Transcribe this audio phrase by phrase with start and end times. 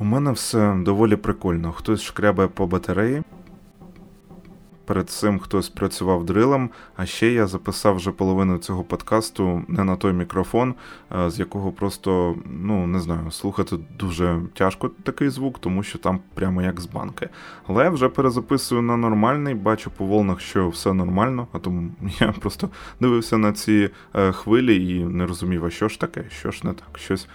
[0.00, 1.72] У мене все доволі прикольно.
[1.72, 3.22] Хтось шкрябає по батареї,
[4.88, 9.96] перед цим хтось працював дрилем, а ще я записав вже половину цього подкасту не на
[9.96, 10.74] той мікрофон,
[11.26, 16.62] з якого просто, ну не знаю, слухати дуже тяжко такий звук, тому що там прямо
[16.62, 17.28] як з банки.
[17.66, 21.90] Але я вже перезаписую на нормальний, бачу по волнах, що все нормально, а тому
[22.20, 22.68] я просто
[23.00, 26.72] дивився на ці е, хвилі і не розумів, а що ж таке, що ж не
[26.72, 27.28] так, щось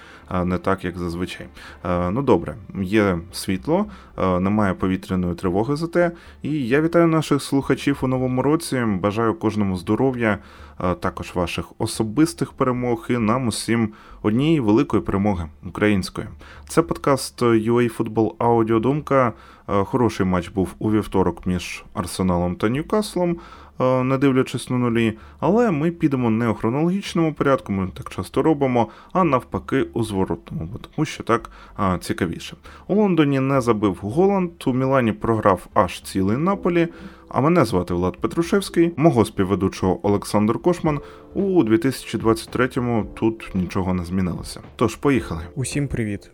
[0.46, 1.48] не так, як зазвичай.
[1.86, 3.86] Е, ну добре, є світло,
[4.18, 8.84] немає повітряної тривоги за те, і я вітаю наших слухачів у новому році.
[8.88, 10.38] Бажаю кожному здоров'я,
[10.78, 16.28] також ваших особистих перемог і нам усім однієї великої перемоги української.
[16.70, 19.34] Це подкаст UA Football Аудіодумка.
[19.66, 23.40] Хороший матч був у вівторок між Арсеналом та Ньюкаслом.
[23.80, 28.42] Е, не дивлячись на нулі, але ми підемо не у хронологічному порядку, ми так часто
[28.42, 31.52] робимо, а навпаки, у зворотному, бо тому що так
[32.00, 32.56] цікавіше.
[32.88, 36.88] У Лондоні не забив Голланд, у Мілані програв аж цілий Наполі.
[37.34, 41.00] А мене звати Влад Петрушевський, мого співведучого Олександр Кошман.
[41.34, 44.62] У 2023-му тут нічого не змінилося.
[44.76, 45.42] Тож поїхали.
[45.56, 46.32] Усім привіт.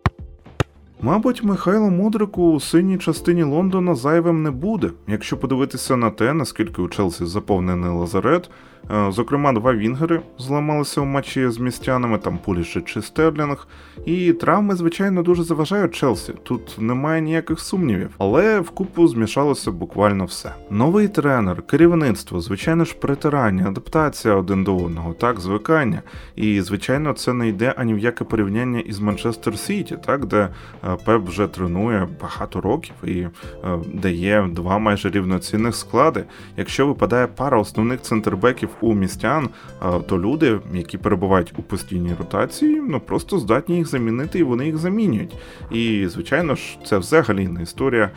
[1.02, 6.81] Мабуть, Михайло Мудрику у синій частині Лондона зайвим не буде, якщо подивитися на те, наскільки
[6.81, 8.50] у Челсі заповнений лазарет,
[9.09, 13.67] зокрема, два Вінгери зламалися у матчі з містянами, там Пулішич чи Стерлінг.
[14.05, 16.33] І травми, звичайно, дуже заважають Челсі.
[16.43, 20.51] Тут немає ніяких сумнівів, але вкупу змішалося буквально все.
[20.69, 26.01] Новий тренер, керівництво, звичайно ж, притирання, адаптація один до одного, так, звикання.
[26.35, 30.49] І, звичайно, це не йде ані в яке порівняння із Манчестер Сіті, так, де
[30.83, 33.29] е, Пеп вже тренує багато років і е,
[33.93, 36.23] дає два майже рівноцінних склади.
[36.57, 39.49] Якщо випадає пара основних центрбеків у містян,
[40.08, 44.77] то люди, які перебувають у постійній ротації, ну просто здатні їх замінити, і вони їх
[44.77, 45.35] замінюють.
[45.72, 48.09] І звичайно ж, це взагалі не історія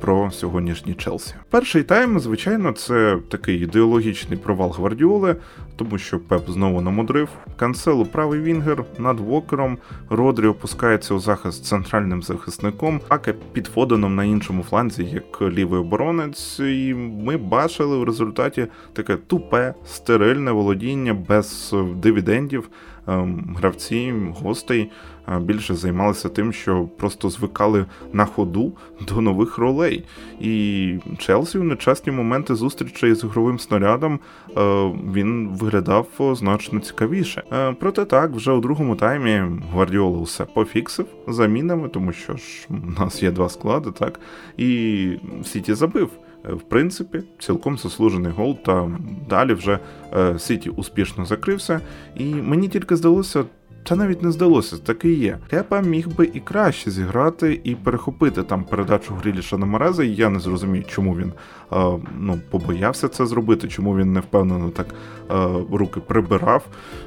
[0.00, 1.34] про сьогоднішній Челсі.
[1.50, 5.36] Перший тайм, звичайно, це такий ідеологічний провал гвардіоли,
[5.82, 7.28] тому що Пеп знову намудрив.
[7.56, 9.78] Канселу правий Вінгер над Вокером,
[10.10, 16.60] Родрі опускається у захист центральним захисником, Аке під Фоденом на іншому фланзі, як лівий оборонець.
[16.60, 22.68] І ми бачили в результаті таке тупе, стерильне володіння без дивідендів.
[23.08, 24.90] Ем, гравці, гостей
[25.40, 28.72] більше займалися тим, що просто звикали на ходу
[29.08, 30.04] до нових ролей.
[30.40, 34.20] І Челсі у нечасні моменти зустрічей з ігровим снарядом
[34.56, 34.60] е,
[35.14, 36.06] він виглядав
[36.36, 37.42] значно цікавіше.
[37.52, 43.00] Е, проте так, вже у другому таймі Гвардіола усе пофіксив замінами, тому що ж у
[43.00, 44.20] нас є два склади, так
[44.56, 45.08] і
[45.44, 46.10] Сіті забив.
[46.48, 48.90] Е, в принципі, цілком заслужений гол, та
[49.28, 49.78] далі вже
[50.12, 51.80] е, Сіті успішно закрився.
[52.16, 53.44] І мені тільки здалося,
[53.82, 55.38] та навіть не здалося, так і є.
[55.50, 60.28] Кепа міг би і краще зіграти і перехопити там передачу Гріліша на Мореза, і я
[60.28, 61.32] не зрозумію, чому він
[61.72, 61.76] е,
[62.18, 64.86] ну, побоявся це зробити, чому він не впевнено так
[65.30, 66.66] е, руки прибирав.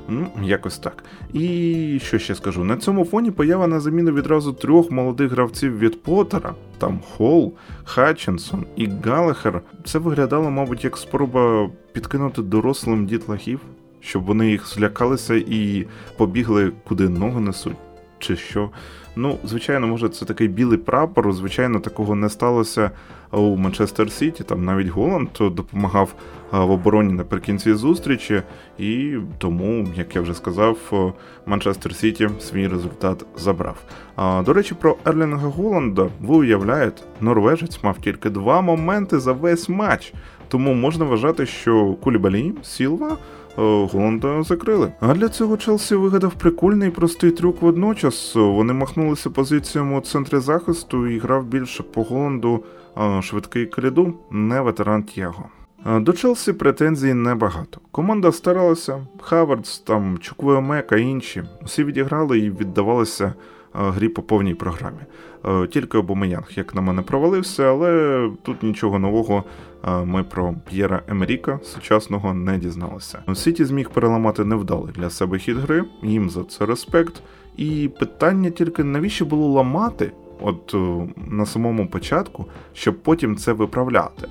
[0.09, 1.03] Ну, якось так.
[1.33, 2.63] І що ще скажу?
[2.63, 7.53] На цьому фоні поява на заміну відразу трьох молодих гравців від Поттера, там Холл,
[7.83, 9.61] Хатчинсон і Галахер.
[9.85, 13.59] Це виглядало, мабуть, як спроба підкинути дорослим дітлахів
[14.05, 15.85] щоб вони їх злякалися і
[16.17, 17.77] побігли, куди ноги несуть,
[18.19, 18.69] чи що.
[19.17, 21.33] Ну, звичайно, може, це такий білий прапор.
[21.33, 22.91] Звичайно, такого не сталося
[23.31, 24.43] у Манчестер Сіті.
[24.43, 26.13] Там навіть Голланд допомагав
[26.51, 28.41] в обороні наприкінці зустрічі,
[28.79, 30.77] і тому, як я вже сказав,
[31.45, 33.75] Манчестер Сіті свій результат забрав.
[34.45, 40.13] До речі, про Ерлінга Голланда ви уявляєте, норвежець мав тільки два моменти за весь матч.
[40.47, 43.17] Тому можна вважати, що Кулібалі, Сілва.
[43.57, 44.91] Голланда закрили.
[44.99, 48.35] А для цього Челсі вигадав прикольний і простий трюк водночас.
[48.35, 52.63] Вони махнулися позиціями у центрі захисту і грав більше по Голланду
[53.21, 55.45] швидкий каліду, не ветеран Т'яго.
[55.85, 57.79] До Челсі претензій небагато.
[57.91, 61.43] Команда старалася, Хавардс, там Чуквеомека, інші.
[61.63, 63.33] Усі відіграли і віддавалися
[63.73, 64.99] грі по повній програмі.
[65.69, 69.43] Тільки Обомеянг, як на мене, провалився, але тут нічого нового
[70.03, 73.23] ми про П'єра Емеріка сучасного не дізналися.
[73.35, 77.22] Сіті зміг переламати невдалий для себе хід гри, їм за це респект.
[77.58, 80.11] І питання тільки навіщо було ламати,
[80.41, 80.75] от
[81.28, 84.28] на самому початку, щоб потім це виправляти.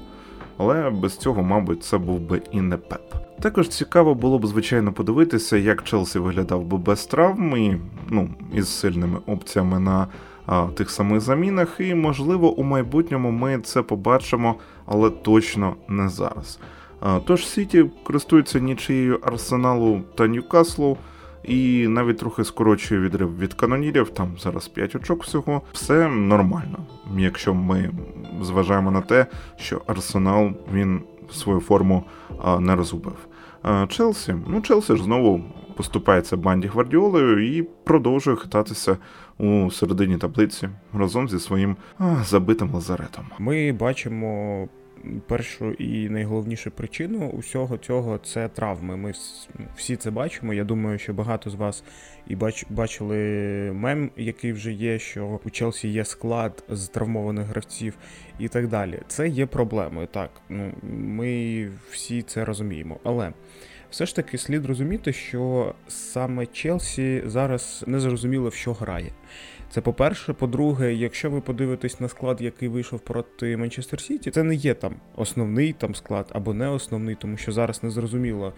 [0.56, 3.14] Але без цього, мабуть, це був би і не пеп.
[3.40, 7.76] Також цікаво було б, звичайно, подивитися, як Челсі виглядав би без травм і
[8.08, 10.06] ну, із сильними опціями на
[10.74, 14.54] тих самих замінах, і, можливо, у майбутньому ми це побачимо,
[14.86, 16.58] але точно не зараз.
[17.24, 20.96] Тож Сіті користується нічиєю Арсеналу та Ньюкаслу.
[21.44, 25.62] і навіть трохи скорочує відрив від канонірів, там зараз 5 очок всього.
[25.72, 26.78] Все нормально,
[27.16, 27.90] якщо ми
[28.42, 29.26] зважаємо на те,
[29.56, 31.00] що Арсенал він
[31.32, 32.04] свою форму
[32.58, 33.16] не розгубив.
[33.88, 35.44] Челсі, ну Челсі ж знову
[35.76, 38.96] поступається банді Гвардіолою і продовжує хитатися
[39.38, 43.24] у середині таблиці разом зі своїм а, забитим лазаретом.
[43.38, 44.68] Ми бачимо.
[45.26, 48.96] Першу і найголовнішу причину усього цього це травми.
[48.96, 49.12] Ми
[49.76, 50.54] всі це бачимо.
[50.54, 51.84] Я думаю, що багато з вас
[52.26, 53.16] і бач, бачили
[53.74, 57.94] мем, який вже є, що у Челсі є склад з травмованих гравців
[58.38, 59.00] і так далі.
[59.08, 60.06] Це є проблемою.
[60.06, 62.96] Так, ну ми всі це розуміємо.
[63.04, 63.32] Але
[63.94, 69.12] все ж таки слід розуміти, що саме Челсі зараз не зрозуміло, в що грає.
[69.70, 74.54] Це по-перше, по-друге, якщо ви подивитесь на склад, який вийшов проти Манчестер Сіті, це не
[74.54, 78.52] є там основний там склад або не основний, тому що зараз не зрозуміло,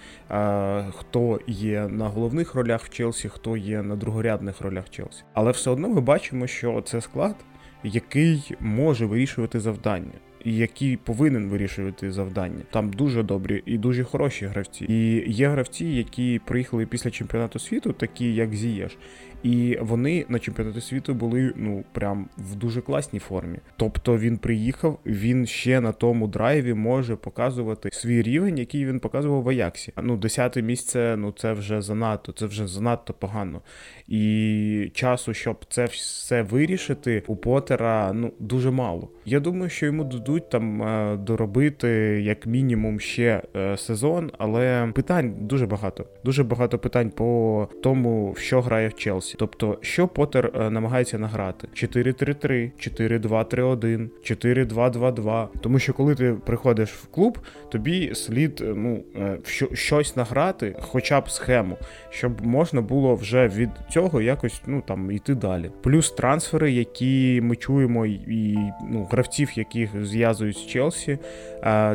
[0.96, 5.22] хто є на головних ролях в Челсі, хто є на другорядних ролях Челсі.
[5.32, 7.36] Але все одно ми бачимо, що це склад,
[7.84, 10.12] який може вирішувати завдання
[10.44, 12.62] який повинен вирішувати завдання.
[12.70, 14.84] Там дуже добрі і дуже хороші гравці.
[14.88, 18.98] І є гравці, які приїхали після чемпіонату світу, такі як Зієш,
[19.42, 23.58] і вони на чемпіонаті світу були ну прям в дуже класній формі.
[23.76, 29.42] Тобто він приїхав, він ще на тому драйві може показувати свій рівень, який він показував
[29.42, 29.92] в Аяксі.
[30.02, 33.60] Ну, десяте місце, ну це вже занадто, це вже занадто погано.
[34.08, 39.08] І часу, щоб це все вирішити, у Потера ну дуже мало.
[39.24, 41.88] Я думаю, що йому дадуть там е, доробити
[42.22, 46.04] як мінімум ще е, сезон, але питань дуже багато.
[46.24, 49.25] Дуже багато питань по тому, в що грає в Челсі.
[49.38, 55.48] Тобто, що Поттер е, намагається награти: 4-3-3, 4-2-3-1, 4-2-2-2.
[55.60, 57.38] Тому що коли ти приходиш в клуб,
[57.68, 59.38] тобі слід е, ну, е,
[59.72, 61.76] щось награти, хоча б схему,
[62.10, 65.70] щоб можна було вже від цього якось ну там йти далі.
[65.82, 68.58] Плюс трансфери, які ми чуємо, і
[68.90, 71.18] ну, гравців, яких зв'язують з Челсі,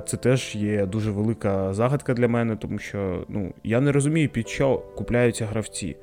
[0.06, 4.50] це теж є дуже велика загадка для мене, тому що ну я не розумію, під
[4.50, 5.95] що купляються гравці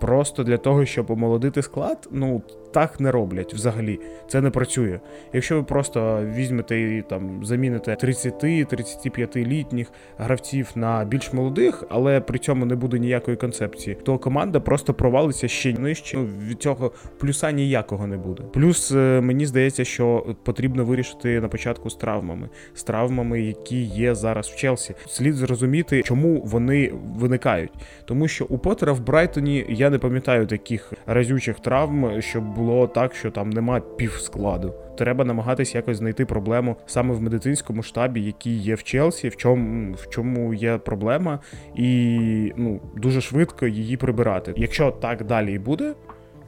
[0.00, 2.42] просто для того, щоб омолодити склад, ну
[2.72, 4.00] так не роблять взагалі.
[4.28, 5.00] Це не працює.
[5.32, 9.86] Якщо ви просто візьмете і там заміните 30-35-літніх
[10.18, 15.48] гравців на більш молодих, але при цьому не буде ніякої концепції, то команда просто провалиться
[15.48, 16.16] ще нижче.
[16.16, 18.42] Ну, Від цього плюса ніякого не буде.
[18.42, 24.14] Плюс е, мені здається, що потрібно вирішити на початку з травмами, з травмами, які є
[24.14, 24.94] зараз в Челсі.
[25.06, 27.72] Слід зрозуміти, чому вони виникають,
[28.04, 33.14] тому що у Поттера в Брайтоні я не пам'ятаю таких разючих травм, щоб було так,
[33.14, 34.74] що там нема півскладу.
[34.98, 39.94] Треба намагатися якось знайти проблему саме в медицинському штабі, який є в Челсі, в чому
[39.94, 41.38] в чому є проблема,
[41.74, 44.54] і ну дуже швидко її прибирати.
[44.56, 45.94] Якщо так далі і буде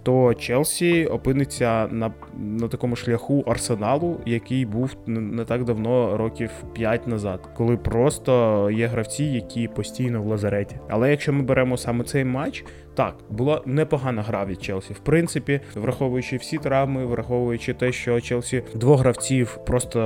[0.03, 7.07] то Челсі опиниться на на такому шляху арсеналу, який був не так давно, років 5
[7.07, 10.77] назад, коли просто є гравці, які постійно в лазареті.
[10.89, 12.65] Але якщо ми беремо саме цей матч,
[13.00, 14.93] так була непогана гра від Челсі.
[14.93, 20.00] В принципі, враховуючи всі травми, враховуючи те, що Челсі двох гравців просто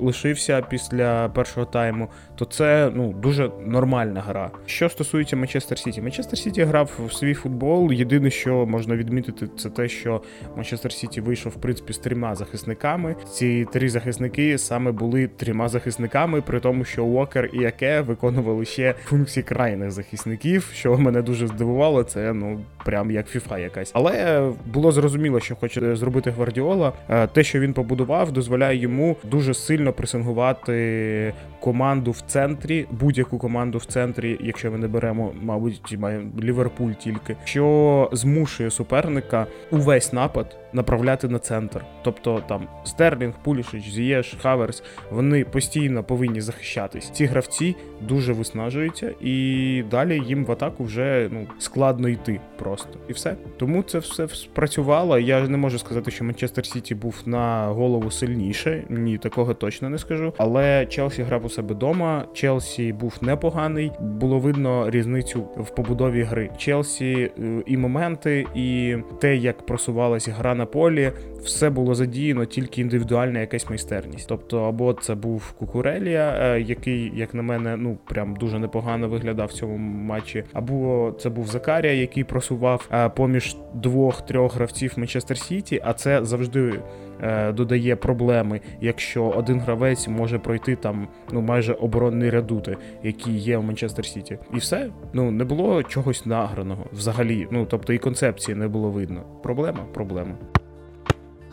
[0.00, 4.50] лишився після першого тайму, то це ну дуже нормальна гра.
[4.66, 7.92] Що стосується Манчестер Сіті, Манчестер Сіті грав в свій футбол.
[7.92, 10.22] Єдине, що можна відмітити, це те, що
[10.56, 13.16] Манчестер Сіті вийшов в принципі з трьома захисниками.
[13.32, 18.94] Ці три захисники саме були трьома захисниками, при тому, що Уокер і Яке виконували ще
[19.04, 21.73] функції крайних захисників, що мене дуже здивувало.
[22.04, 23.90] Це ну прям як фіфа якась.
[23.94, 26.92] Але було зрозуміло, що хоче зробити Гвардіола.
[27.08, 33.78] Е, те, що він побудував, дозволяє йому дуже сильно пресингувати команду в центрі, будь-яку команду
[33.78, 35.98] в центрі, якщо ми не беремо, мабуть,
[36.42, 41.84] Ліверпуль тільки, що змушує суперника увесь напад направляти на центр.
[42.02, 47.10] Тобто там Стерлінг, Пулішич, Зієш, Хаверс, вони постійно повинні захищатись.
[47.10, 53.12] Ці гравці дуже виснажуються, і далі їм в атаку вже ну складно йти просто і
[53.12, 53.36] все.
[53.56, 55.18] Тому це все спрацювало.
[55.18, 58.84] Я не можу сказати, що Манчестер Сіті був на голову сильніше.
[58.88, 60.32] Ні, такого точно не скажу.
[60.38, 62.24] Але Челсі грав у себе вдома.
[62.32, 63.92] Челсі був непоганий.
[64.00, 66.50] Було видно різницю в побудові гри.
[66.58, 71.12] Челсі е, і моменти, і те, як просувалася гра на полі,
[71.44, 74.28] все було задіяно, тільки індивідуальна якась майстерність.
[74.28, 79.48] Тобто, або це був Кукурелія, е, який, як на мене, ну прям дуже непогано виглядав
[79.48, 85.80] в цьому матчі, або це був Закарія, який просував е, поміж двох-трьох гравців Манчестер Сіті,
[85.84, 86.80] а це завжди
[87.22, 93.58] е, додає проблеми, якщо один гравець може пройти там ну майже оборонні рядути, які є
[93.58, 97.48] у Манчестер Сіті, і все ну не було чогось награного взагалі.
[97.50, 99.22] Ну тобто і концепції не було видно.
[99.42, 100.34] Проблема, проблема.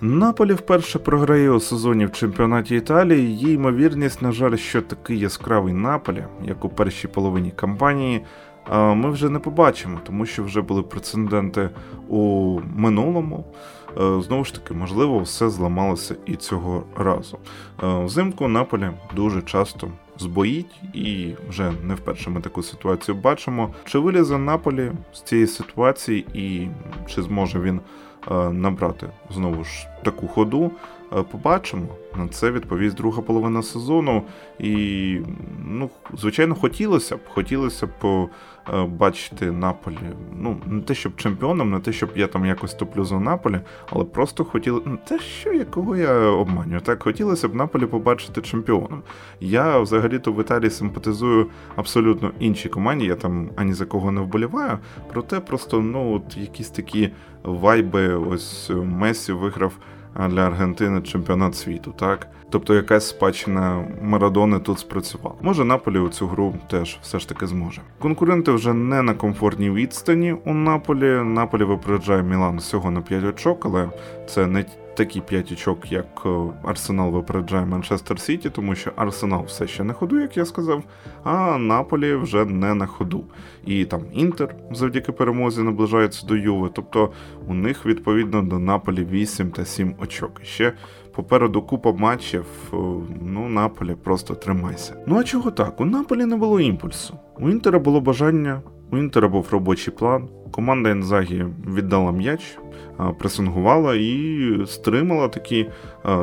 [0.03, 3.35] Наполі вперше програє у сезоні в чемпіонаті Італії.
[3.35, 8.21] Є ймовірність, на жаль, що такий яскравий Наполі, як у першій половині кампанії,
[8.71, 11.69] ми вже не побачимо, тому що вже були прецеденти
[12.07, 13.45] у минулому.
[13.97, 17.37] Е, знову ж таки, можливо, все зламалося і цього разу.
[17.83, 19.87] Е, взимку Наполі дуже часто
[20.19, 23.73] збоїть, і вже не вперше ми таку ситуацію бачимо.
[23.85, 26.67] Чи вилізе Наполі з цієї ситуації, і
[27.07, 27.79] чи зможе він
[28.51, 30.71] набрати знову ж таку ходу?
[31.31, 31.85] Побачимо.
[32.17, 34.23] На це відповість друга половина сезону.
[34.59, 35.19] І,
[35.65, 38.29] ну, звичайно, хотілося б, хотілося б
[38.69, 39.97] Е, бачити Наполі.
[40.35, 44.03] Ну, не те, щоб чемпіоном, не те, щоб я там якось топлю за Наполі, але
[44.03, 44.81] просто хотіли.
[44.85, 46.81] Ну, те, що якого я обманюю.
[46.81, 49.01] Так, хотілося б Наполі побачити чемпіоном.
[49.39, 54.79] Я взагалі-то в Італії симпатизую абсолютно іншій команді, я там ані за кого не вболіваю.
[55.13, 57.09] Проте просто ну, от якісь такі
[57.43, 59.73] вайби, ось Месі виграв
[60.15, 62.27] для Аргентини чемпіонат світу, так?
[62.49, 65.35] Тобто якась спадщина Марадони тут спрацювала.
[65.41, 67.81] Може, Наполі у цю гру теж все ж таки зможе.
[67.99, 71.23] Конкуренти вже не на комфортній відстані у Наполі.
[71.23, 73.89] Наполі випереджає Мілан всього на 5 очок, але
[74.29, 76.29] це не такі 5 очок, як е,
[76.63, 80.83] Арсенал випереджає Манчестер Сіті, тому що Арсенал все ще на ходу, як я сказав,
[81.23, 83.23] а Наполі вже не на ходу.
[83.65, 86.69] І там Інтер завдяки перемозі наближається до Юви.
[86.73, 87.11] Тобто
[87.47, 90.41] у них відповідно до Наполі 8 та 7 очок.
[90.43, 90.73] І ще
[91.15, 92.45] Попереду купа матчів.
[92.73, 92.75] Е,
[93.21, 94.95] ну, Наполі просто тримайся.
[95.07, 95.81] Ну а чого так?
[95.81, 97.19] У Наполі не було імпульсу.
[97.39, 100.29] У Інтера було бажання, у Інтера був робочий план.
[100.51, 101.45] Команда Інзагі
[101.75, 102.57] віддала м'яч,
[103.17, 105.69] пресингувала і стримала такі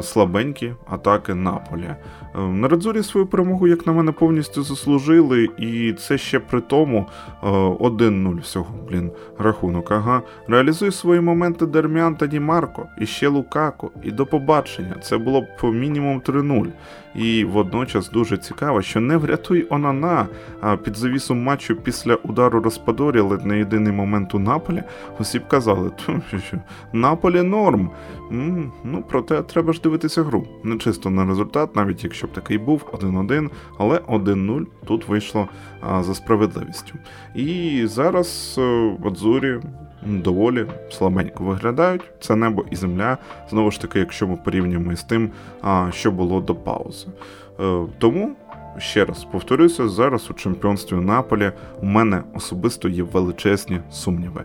[0.03, 1.95] слабенькі атаки Наполі.
[2.35, 7.07] На Радзорі свою перемогу, як на мене, повністю заслужили, і це ще при тому
[7.43, 9.91] 1-0 всього, блін, рахунок.
[9.91, 10.23] Ага.
[10.49, 14.95] Реалізує свої моменти Дерміан та Ді Марко, і ще Лукако, і до побачення.
[15.03, 16.67] Це було б мінімум 3-0.
[17.15, 20.27] І водночас дуже цікаво, що не врятуй Онана,
[20.85, 24.83] під завісом матчу після удару Розпадорі, ледь не єдиний момент у Наполі,
[25.21, 25.91] усі б казали,
[26.93, 27.91] Наполі норм.
[28.85, 30.45] Ну, проте треба ж дивитися гру.
[30.65, 35.49] Не чисто на результат, навіть якщо б такий був 1-1, але 1-0 тут вийшло
[35.81, 36.95] а, за справедливістю.
[37.35, 39.61] І зараз е, Адзурі
[40.07, 42.03] доволі слабенько виглядають.
[42.21, 43.19] Це небо і земля,
[43.51, 45.31] знову ж таки, якщо ми порівнюємо із тим,
[45.91, 47.07] що було до паузи.
[47.61, 48.37] Е, тому.
[48.79, 54.45] Ще раз повторюся, зараз у чемпіонстві Наполі у мене особисто є величезні сумніви.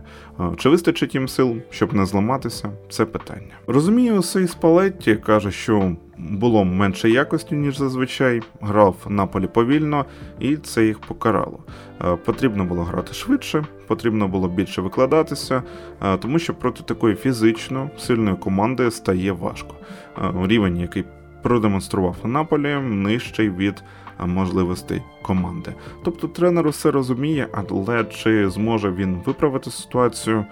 [0.57, 2.69] Чи вистачить їм сил, щоб не зламатися?
[2.89, 3.51] Це питання.
[3.67, 10.05] Розумію, Сей Спалетті каже, що було менше якості, ніж зазвичай, грав Наполі повільно,
[10.39, 11.59] і це їх покарало.
[12.25, 15.63] Потрібно було грати швидше, потрібно було більше викладатися,
[16.19, 19.75] тому що проти такої фізично сильної команди стає важко.
[20.43, 21.03] Рівень, який
[21.41, 23.83] продемонстрував Наполі, нижчий від
[24.25, 25.73] можливостей команди.
[26.03, 30.45] Тобто тренер усе розуміє, але чи зможе він виправити ситуацію?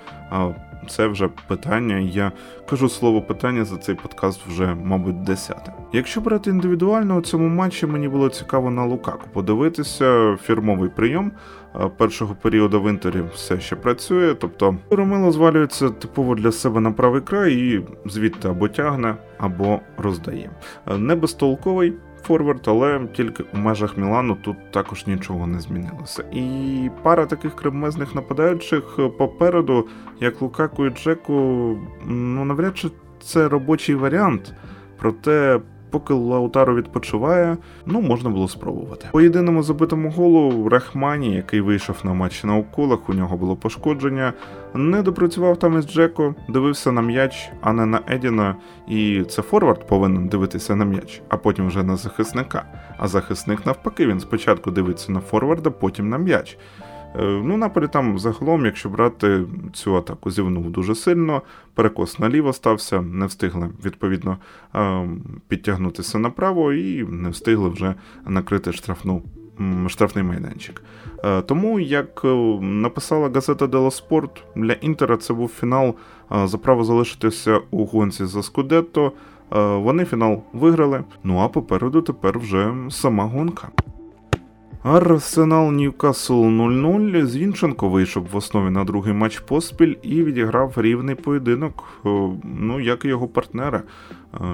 [0.90, 1.98] Це вже питання.
[1.98, 2.32] Я
[2.70, 5.74] кажу слово питання за цей подкаст вже, мабуть, десяте.
[5.94, 11.32] Якщо брати індивідуально у цьому матчі, мені було цікаво на Лукаку подивитися фірмовий прийом
[11.98, 14.36] першого періоду в інтері все ще працює.
[14.36, 20.50] Тобто Ромило звалюється типово для себе на правий край і звідти або тягне, або роздає.
[20.98, 26.24] Не безтолковий форвард, але тільки у межах Мілану тут також нічого не змінилося.
[26.32, 29.88] І пара таких кремезних нападаючих попереду,
[30.20, 31.34] як Лукаку і Джеку,
[32.06, 32.90] ну навряд чи
[33.24, 34.54] це робочий варіант.
[34.98, 35.60] Проте
[35.92, 39.08] Поки Лаутаро відпочиває, ну можна було спробувати.
[39.12, 44.34] По єдиному забитому голу Рахмані, який вийшов на матч на уколах, у нього було пошкодження.
[44.74, 48.56] Не допрацював там із Джеко, дивився на м'яч, а не на Едіна.
[48.88, 52.64] І це Форвард повинен дивитися на м'яч, а потім вже на захисника.
[52.98, 56.58] А захисник навпаки, він спочатку дивиться на Форварда, потім на м'яч.
[57.16, 61.42] Е, ну, Наполі там загалом, якщо брати цю атаку, зівнув дуже сильно,
[61.74, 64.38] перекос наліво стався, не встигли відповідно
[64.76, 65.10] е,
[65.48, 69.22] підтягнутися направо і не встигли вже накрити штрафну.
[69.88, 70.84] Штрафний майданчик.
[71.24, 72.22] Е, тому, як
[72.62, 75.96] написала газета Дело Спорт, для Інтера це був фінал
[76.44, 79.12] за право залишитися у гонці за Скудетто.
[79.52, 81.04] Вони фінал виграли.
[81.24, 83.70] Ну а попереду тепер вже сама гонка.
[84.84, 87.26] Арсенал Ньюкасл 0-0.
[87.26, 91.88] Зінченко вийшов в основі на другий матч поспіль і відіграв рівний поєдинок,
[92.44, 93.82] ну як і його партнери.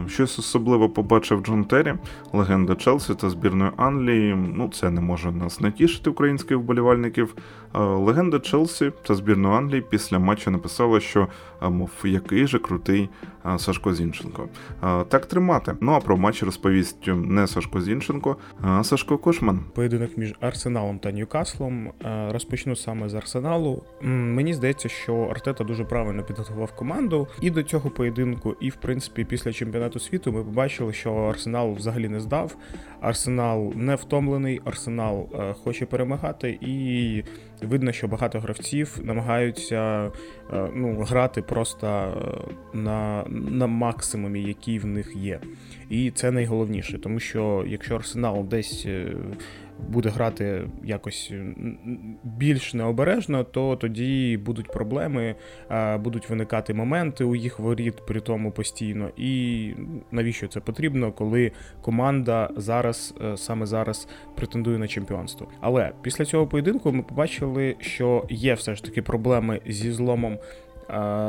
[0.08, 1.94] Щось особливо побачив Джон Террі,
[2.34, 4.36] легенда Челсі та збірної Англії.
[4.56, 7.36] Ну, це не може нас не тішити українських вболівальників.
[7.74, 11.28] Легенда Челсі та збірної Англії після матчу написала, що
[11.62, 13.10] мов який же крутий
[13.58, 14.48] Сашко Зінченко.
[14.82, 15.76] Так тримати.
[15.82, 19.60] Ну а про матч розповість не Сашко Зінченко, а Сашко Кошман.
[19.76, 21.92] Поєдинок між Арсеналом та Ньюкаслом.
[22.30, 23.84] Розпочну саме з Арсеналу.
[24.02, 29.26] Мені здається, що Артета дуже правильно підготував команду і до цього поєдинку, і в принципі
[29.26, 32.56] після чемпіонату світу ми побачили, що Арсенал взагалі не здав.
[33.02, 37.24] Арсенал не втомлений, Арсенал е, хоче перемагати, і
[37.62, 40.12] видно, що багато гравців намагаються
[40.54, 45.40] е, ну, грати просто е, на на максимумі, який в них є.
[45.90, 48.88] І це найголовніше, тому що якщо Арсенал десь
[49.90, 51.34] буде грати якось
[52.24, 55.36] більш необережно, то тоді будуть проблеми,
[56.00, 59.10] будуть виникати моменти у їх воріт при тому постійно.
[59.18, 59.74] І
[60.12, 65.48] навіщо це потрібно, коли команда зараз е, саме зараз претендує на чемпіонство?
[65.62, 70.38] Але після цього поєдинку ми побачили, що є все ж таки проблеми зі зломом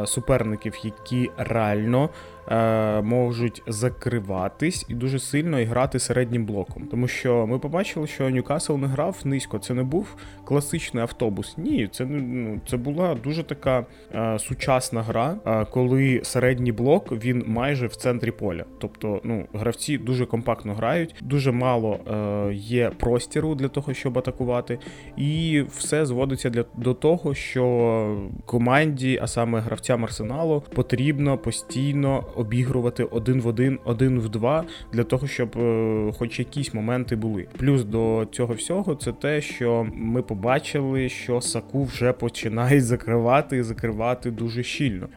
[0.05, 2.11] суперників, які реально
[2.51, 6.87] е, можуть закриватись і дуже сильно і грати середнім блоком.
[6.91, 9.59] Тому що ми побачили, що Ньюкасл не грав низько.
[9.59, 11.59] Це не був класичний автобус.
[11.59, 17.45] Ні, це ну, це була дуже така е, сучасна гра, е, коли середній блок він
[17.47, 18.65] майже в центрі поля.
[18.79, 24.79] Тобто, ну, гравці дуже компактно грають, дуже мало е, є простіру для того, щоб атакувати,
[25.17, 33.05] і все зводиться для до того, що команді, а саме гравцям арсеналу, потрібно постійно обігрувати
[33.05, 37.47] один в один, один в два, для того, щоб е, хоч якісь моменти були.
[37.59, 43.63] Плюс до цього всього це те, що ми побачили, що Саку вже починає закривати і
[43.63, 45.09] закривати дуже щільно.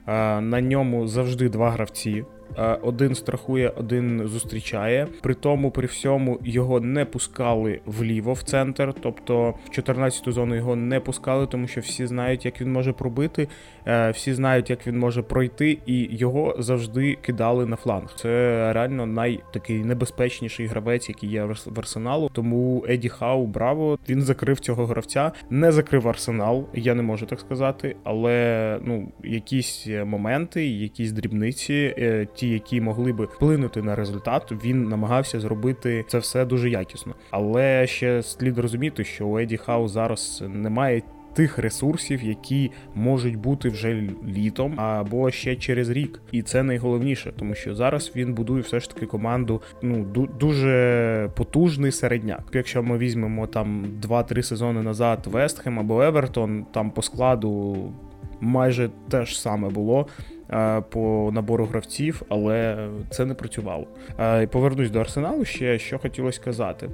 [0.41, 2.25] На ньому завжди два гравці.
[2.57, 5.07] Е, один страхує, один зустрічає.
[5.21, 10.75] При тому, при всьому його не пускали вліво в центр, тобто в 14-ту зону його
[10.75, 13.47] не пускали, тому що всі знають, як він може пробити,
[13.87, 18.13] е, всі знають, як він може пройти, і його завжди кидали на фланг.
[18.15, 18.29] Це
[18.73, 22.29] реально найтакий небезпечніший гравець, який є в арсеналу.
[22.33, 27.39] Тому Еді Хау, браво, він закрив цього гравця, не закрив арсенал, я не можу так
[27.39, 31.95] сказати, але ну якісь моменти, якісь дрібниці.
[32.41, 37.15] Ті, які могли би вплинути на результат, він намагався зробити це все дуже якісно.
[37.31, 41.01] Але ще слід розуміти, що у Еді Хау зараз немає.
[41.33, 47.55] Тих ресурсів, які можуть бути вже літом або ще через рік, і це найголовніше, тому
[47.55, 49.61] що зараз він будує все ж таки команду.
[49.81, 50.05] Ну
[50.39, 52.43] дуже потужний середняк.
[52.53, 57.77] Якщо ми візьмемо там 2-3 сезони назад Вестхем або Евертон, там по складу
[58.41, 60.07] майже те ж саме було.
[60.53, 63.87] Е, по набору гравців, але це не працювало.
[64.19, 65.45] Е, повернусь до арсеналу.
[65.45, 66.89] Ще що хотілося сказати.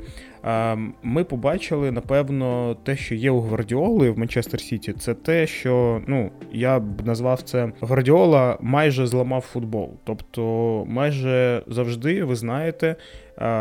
[1.03, 6.31] Ми побачили, напевно, те, що є у Гвардіоли в Манчестер Сіті, це те, що ну
[6.51, 9.93] я б назвав це Гвардіола майже зламав футбол.
[10.03, 10.43] Тобто,
[10.87, 12.95] майже завжди ви знаєте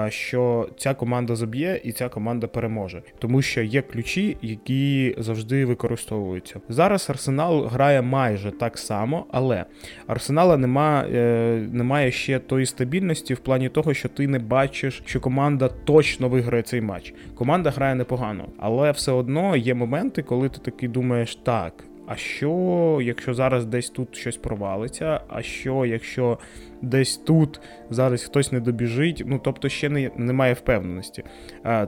[0.08, 6.60] що ця команда заб'є і ця команда переможе, тому що є ключі, які завжди використовуються.
[6.68, 9.64] Зараз Арсенал грає майже так само, але
[10.06, 15.20] Арсенала нема, е, немає ще тої стабільності в плані того, що ти не бачиш, що
[15.20, 17.14] команда точно виграє цей матч.
[17.34, 21.84] Команда грає непогано, але все одно є моменти, коли ти такий думаєш, так.
[22.06, 25.20] А що, якщо зараз десь тут щось провалиться?
[25.28, 26.38] А що, якщо
[26.82, 27.60] десь тут
[27.90, 29.22] зараз хтось не добіжить.
[29.26, 31.24] Ну тобто ще не, немає впевненості.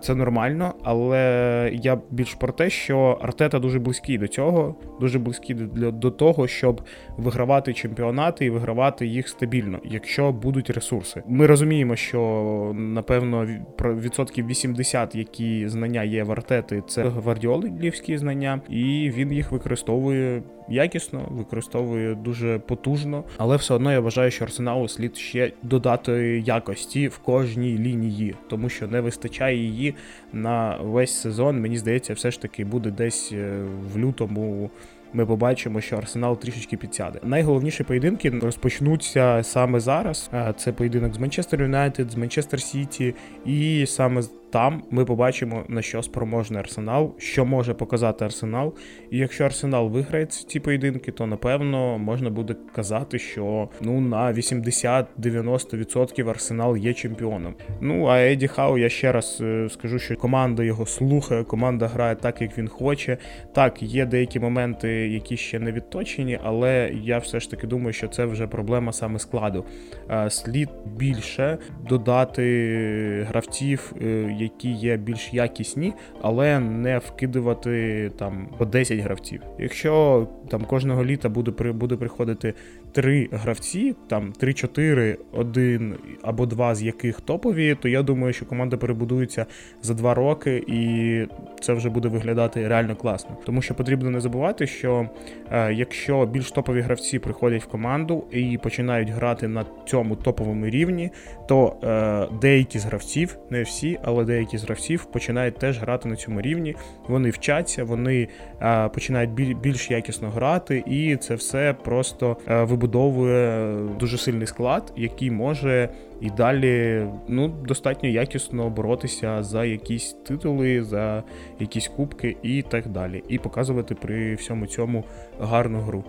[0.00, 5.56] Це нормально, але я більш про те, що Артета дуже близький до цього, дуже близький
[5.56, 6.82] до, до того, щоб
[7.16, 11.22] вигравати чемпіонати і вигравати їх стабільно, якщо будуть ресурси.
[11.26, 18.60] Ми розуміємо, що напевно про відсотків 80, які знання є в Артети, це гвардіолівські знання,
[18.68, 24.88] і він їх використовує якісно, використовує дуже потужно, але все одно я вважаю, що арсеналу
[24.88, 29.94] слід ще додати якості в кожній лінії, тому що не вистачає її
[30.32, 31.60] на весь сезон.
[31.60, 33.62] Мені здається, все ж таки буде десь е,
[33.94, 34.70] в лютому.
[35.12, 37.20] Ми побачимо, що арсенал трішечки підсяде.
[37.22, 40.30] Найголовніші поєдинки розпочнуться саме зараз.
[40.56, 46.02] Це поєдинок з Манчестер Юнайтед, з Манчестер Сіті, і саме там ми побачимо на що
[46.02, 48.74] спроможний арсенал, що може показати арсенал.
[49.10, 56.30] І якщо арсенал виграє ці поєдинки, то напевно можна буде казати, що ну на 80-90%
[56.30, 57.54] арсенал є чемпіоном.
[57.80, 62.16] Ну а Еді Хау, я ще раз е, скажу, що команда його слухає, команда грає
[62.16, 63.18] так, як він хоче.
[63.54, 68.08] Так, є деякі моменти, які ще не відточені, але я все ж таки думаю, що
[68.08, 69.64] це вже проблема саме складу.
[70.10, 71.58] Е, слід більше
[71.88, 79.42] додати гравців, е, які є більш якісні, але не вкидувати там по 10 гравців.
[79.58, 82.54] Якщо там кожного літа буде буде приходити
[82.92, 88.76] три гравці, там 3-4, один або два з яких топові, то я думаю, що команда
[88.76, 89.46] перебудується
[89.82, 91.26] за два роки, і
[91.60, 93.36] це вже буде виглядати реально класно.
[93.46, 95.08] Тому що потрібно не забувати, що
[95.52, 101.10] е, якщо більш топові гравці приходять в команду і починають грати на цьому топовому рівні,
[101.48, 106.16] то е, деякі з гравців, не всі, але деякі з гравців починають теж грати на
[106.16, 106.76] цьому рівні.
[107.08, 108.28] Вони вчаться, вони
[108.62, 109.30] е, починають
[109.60, 110.37] більш якісно грати,
[110.86, 115.88] і це все просто е, вибудовує дуже сильний склад, який може
[116.20, 121.22] і далі ну, достатньо якісно боротися за якісь титули, за
[121.58, 123.22] якісь кубки і так далі.
[123.28, 125.04] І показувати при всьому цьому
[125.40, 126.04] гарну гру.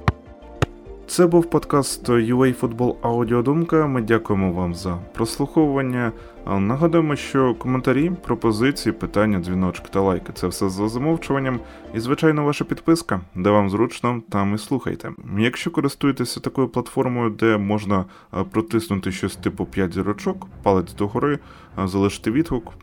[1.08, 3.88] Це був подкаст UA Футбол Аудіодумка.
[3.88, 6.12] Ми дякуємо вам за прослуховування.
[6.58, 11.60] Нагадуємо, що коментарі, пропозиції, питання, дзвіночки та лайки це все за замовчуванням.
[11.94, 15.12] І, звичайно, ваша підписка, де вам зручно, там і слухайте.
[15.38, 18.06] Якщо користуєтеся такою платформою, де можна
[18.52, 21.40] протиснути щось типу 5 зірочок, палець догори,
[21.86, 22.74] залишити відгук.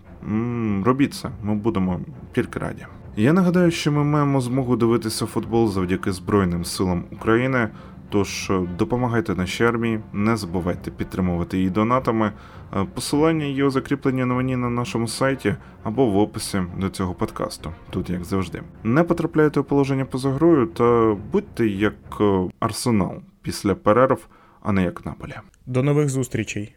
[0.85, 2.01] Робіть це, ми будемо
[2.35, 2.87] тільки раді.
[3.17, 7.69] Я нагадаю, що ми маємо змогу дивитися футбол завдяки Збройним силам України.
[8.09, 12.33] Тож е, допомагайте нашій армії, не забувайте підтримувати її донатами.
[12.77, 17.73] Е, посилання є у закріпленій новині на нашому сайті або в описі до цього подкасту,
[17.91, 18.63] тут як завжди.
[18.85, 24.27] Не потрапляйте у положення поза грою та будьте як е, арсенал після перерв,
[24.63, 25.43] а не як наполя.
[25.67, 26.75] До нових зустрічей.